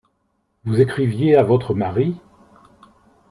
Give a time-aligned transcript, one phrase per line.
[0.63, 2.19] Vous écriviez à votre mari?